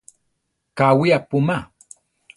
[0.77, 1.57] Káwi apúma.